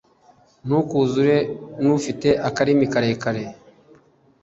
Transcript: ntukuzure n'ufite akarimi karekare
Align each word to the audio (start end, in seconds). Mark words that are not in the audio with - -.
ntukuzure 0.65 1.37
n'ufite 1.83 2.29
akarimi 2.47 2.85
karekare 2.93 3.43